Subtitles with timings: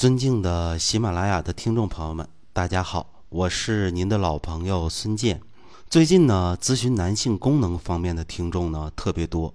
[0.00, 5.42] 尊敬的喜马拉雅的听众朋友们，大家好，我是您的老朋友孙健。
[5.90, 9.54] 最近呢，咨询男性功能方面的听众呢特别多，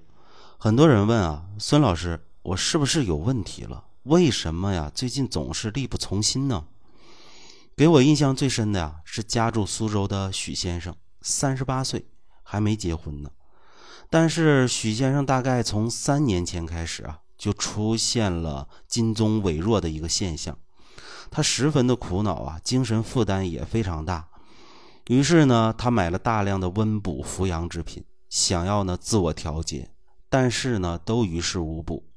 [0.60, 3.86] 很多人问啊，孙老师，我是不是有问题了？
[4.04, 4.92] 为什么呀？
[4.94, 6.66] 最近总是力不从心呢？
[7.76, 12.06] 给我印象最深的呀，是家住苏州的许先生，三十八岁，
[12.44, 13.32] 还没结婚呢。
[14.12, 17.22] 但是许先生大概从三年前开始啊。
[17.38, 20.58] 就出现了金宗萎弱的一个现象，
[21.30, 24.28] 他十分的苦恼啊，精神负担也非常大。
[25.08, 29.92] 于是呢，他买了大量的温补扶阳之品，想要呢自我调节，
[30.30, 32.08] 但是呢都于事无补。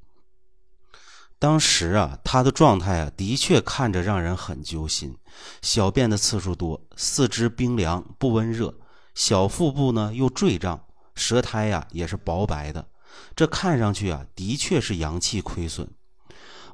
[1.39, 5.17] 当时啊，他的状态啊，的确看着让人很揪心，
[5.63, 8.75] 小便的次数多，四肢冰凉不温热，
[9.15, 12.89] 小腹部呢又坠胀，舌苔呀也是薄白的。
[13.35, 15.91] 这看上去啊，的确是阳气亏损。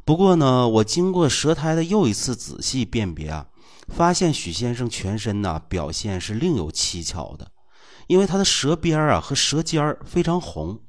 [0.05, 3.47] 不过呢，我经过舌苔的又一次仔细辨别啊，
[3.89, 7.51] 发现许先生全身呢表现是另有蹊跷的，
[8.07, 10.81] 因为他的舌边啊和舌尖儿非常红。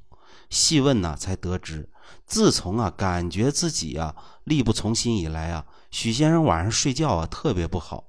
[0.48, 1.90] 细问呢，才得知，
[2.26, 8.04] 自从啊感觉自己啊力不从心以来啊，许先生晚上睡觉啊特别不好，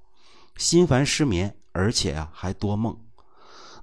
[0.56, 2.96] 心烦失眠，而且啊还多梦。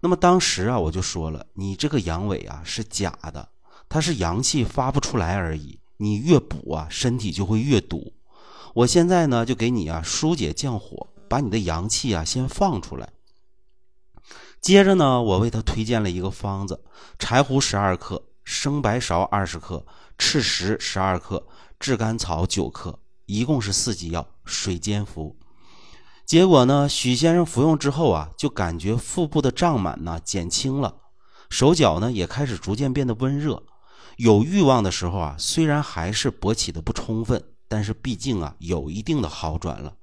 [0.02, 3.48] 那么当时啊，我就说了，你这个阳痿啊是假的，
[3.94, 5.78] 它是阳气发不出来而已。
[5.98, 8.12] 你越补啊，身体就会越堵。
[8.74, 13.12] 我现在呢，就给你啊疏解降火，把你的阳气啊先放出来。
[14.60, 16.82] 接着呢，我为他推荐了一个方子：
[17.20, 19.86] 柴胡十二克，生白芍二十克，
[20.18, 21.46] 赤石十二克，
[21.78, 25.36] 炙甘草九克，一共是四剂药，水煎服。
[26.26, 30.96] 结果呢，许先生服用之后啊，就感觉腹部的胀满呢减轻了，
[31.48, 33.62] 手脚呢也开始逐渐变得温热，
[34.16, 39.94] 有欲望的时候啊，虽然还是勃起的不充分，但是毕竟啊有一定的好转了。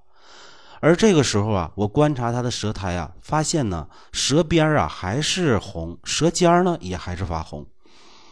[0.79, 7.65] 而这个时候啊，我观察他的舌苔啊，发现呢舌边啊还是红，舌尖呢也还是发红。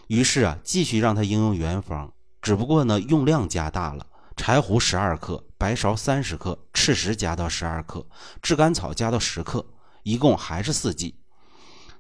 [0.07, 4.06] 于是啊，继续让他应用原方，只不过呢用量加大了。
[4.35, 8.07] 柴胡十二克，白芍三十克，赤石加到十二克，
[8.41, 9.63] 炙甘草加到十克，
[10.03, 11.19] 一共还是四剂。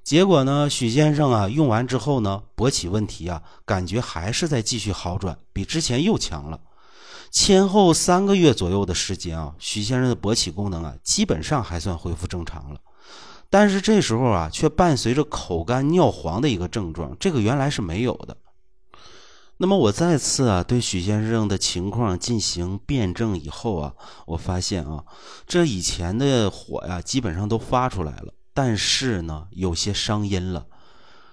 [0.09, 6.59] 结果呢，许先生啊，用完之后呢，勃起问题啊，感觉还是在继续好转，比之前又强了。
[7.29, 12.79] 前后三个月左右的时间啊，许先生的勃起功能啊，基本上还算恢复正常了。
[13.51, 18.35] 但是这时候啊，却伴随着口干尿黄的一个症状，这个原来是没有的。
[19.57, 23.93] 那么我再次啊对许先生的情况进行辩证以后啊，
[24.25, 25.03] 我发现啊，
[25.45, 30.65] 这以前的火呀基本上都发出来了，但是呢有些伤阴了。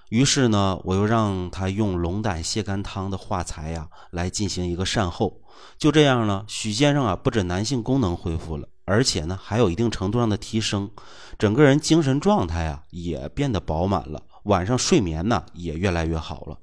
[0.09, 5.41] 于是呢，我又让他用龙胆泻肝汤的化财呀来进行一个善后。
[5.77, 10.89] 就这样呢，许先生啊不止男性功能恢复了，而且呢还有一定程度上的提升，
[11.37, 16.57] 整个人精神状态啊也变得饱满了，晚上睡眠呢也越来越好了。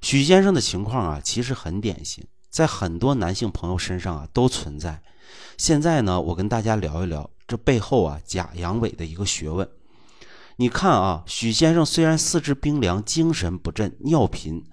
[0.00, 5.02] 许先生的情况啊，其实很典型，在很多男性朋友身上啊都存在。
[5.56, 9.68] 现在呢，我跟大家聊一聊这背后啊假阳痿的一个学问。
[10.56, 14.64] 你看啊，许先生虽然四肢冰凉、精神不振、尿频，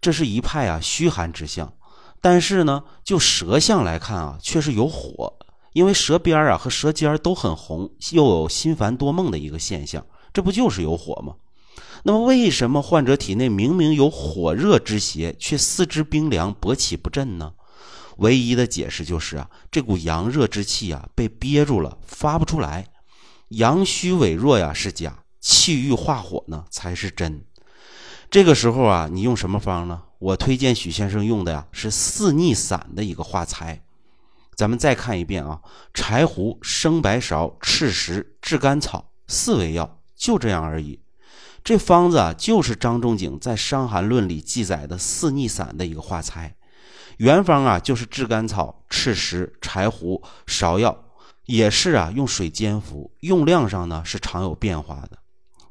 [0.00, 1.74] 这是一派啊虚寒之象，
[2.22, 5.34] 但是呢，就舌象来看啊，却是有火，
[5.74, 11.34] 因为舌边啊和舌尖都很红，又有心烦多梦的一个现象，这不就是有火吗？
[12.04, 17.52] 那么，为什么患者体内明明有火热之邪，却四肢冰凉、勃起不振呢？
[18.18, 22.86] 唯一的解释就是啊，这股阳热之气啊被憋住了，发不出来。
[23.48, 27.44] 阳虚痿弱呀是假，气郁化火呢才是真。
[28.30, 30.02] 这个时候啊，你用什么方呢？
[30.18, 33.82] 我推荐许先生用的呀是四逆散的一个化财。
[34.54, 35.60] 咱们再看一遍啊，
[35.92, 41.00] 柴胡、生白芍、赤石、炙甘草四味药，就这样而已。
[41.64, 46.54] 这方子啊，就是张仲景在《伤寒论》里记载的四逆散的一个化材。
[47.18, 50.96] 原方啊，就是炙甘草、赤石、柴胡、芍药，
[51.46, 55.18] 也是啊用水煎服，用量上呢是常有变化的。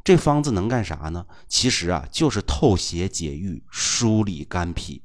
[0.04, 1.26] 这方子能干啥呢？
[1.48, 5.04] 其实啊，就是透邪解郁、疏理肝脾。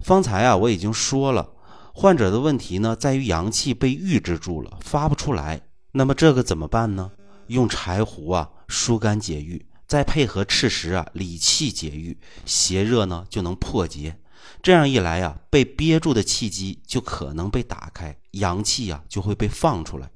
[0.00, 1.50] 方才啊，我已经说了，
[1.92, 5.60] 患者的问题呢，在于阳气被郁制住了，发不出来。
[5.92, 7.12] 那么这个怎么办呢？
[7.46, 9.66] 用柴胡啊，疏肝解郁。
[9.86, 14.18] 再配合赤石啊，理气解郁，邪热呢就能破结。
[14.62, 20.10] 这样一来呀，被憋住的气机就可能被打开，阳气啊就会被放出来。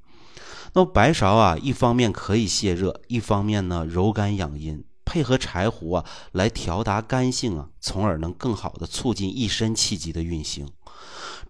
[0.75, 10.69] 那么白芍啊，一方面可以泄热，一方面呢柔肝养阴，配合柴胡啊来调达肝性啊，从而能更好的促进一身气机的运行。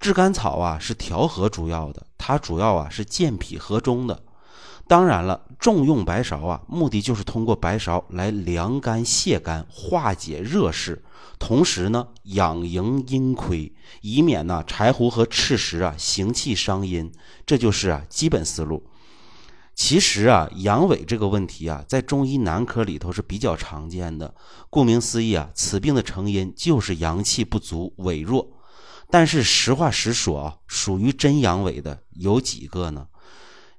[0.00, 4.24] 炙甘草啊是调和诸药的，它主要啊是健脾和中的。
[4.88, 11.02] 当然了，重用白芍啊，目的就是通过白芍来凉肝泻肝、化解热势，
[11.38, 17.10] 同时呢养营阴亏，以免呢柴胡和赤石啊行气伤阴。
[17.46, 18.84] 这就是啊基本思路。
[19.74, 24.34] 其实啊，阳痿这个问题啊，在中医男科里头是比较常见的。
[24.68, 28.46] 顾名思义啊，此病的成因就是阳气不足、痿弱。
[29.10, 33.06] 但是实话实说啊，属于真阳痿的有几个呢？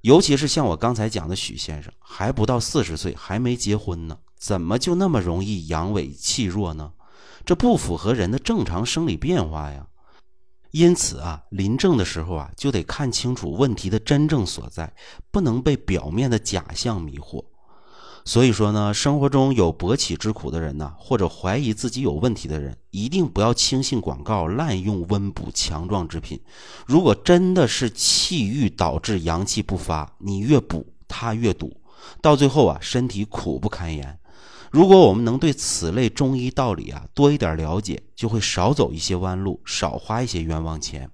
[0.03, 6.91] 尤其是像我刚才讲的许先生，还不到四十岁，还没结婚呢，怎么就那么容易阳痿气弱呢？
[7.45, 9.87] 这不符合人的正常生理变化呀。
[10.71, 14.93] 因此啊，临证的时候啊，就得看清楚问题的真正所在，
[15.31, 17.45] 不能被表面的假象迷惑。
[18.25, 26.39] 所以说呢，生活中有勃起之苦的人呢，或者怀疑自己有问题的人，一定不要轻信广告，滥用温补强壮之品。
[26.85, 31.75] 如果真的是气郁导致阳气不发，你越补它越堵，
[32.21, 34.17] 到最后啊，身体苦不堪言。
[34.71, 41.09] 如果我们能对此类中医道理啊多一点了解，就会少走一些弯路，少花一些冤枉钱。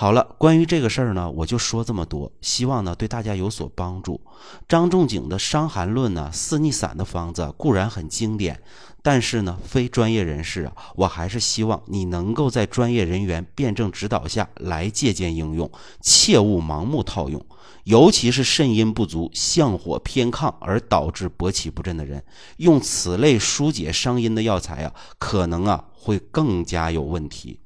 [0.00, 4.20] 好了，关于这个事儿呢，我就说这么多，希望呢对大家有所帮助。
[4.68, 8.62] 张仲景的《伤寒论》呢，四逆散的方子固然很经典，
[9.02, 15.68] 但是呢，非专业人士啊，我还是希望你能够在专业人员辩证指导下来借鉴应用，
[16.00, 17.44] 切勿盲目套用。
[17.82, 22.22] 尤其是肾阴不足、相火偏亢而导致勃起不振的人，
[22.58, 27.58] 用此类疏解伤阴的药材啊，可能啊会更加有问题。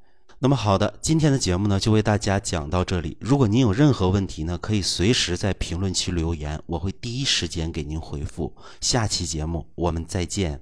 [0.44, 3.16] 那么好的，今天的节目呢就为大家讲到这里。
[3.20, 8.52] 如果您有任何问题呢，可以随时在评论区留言，我会第一时间给您回复。
[8.80, 10.60] 下期节目我们再见。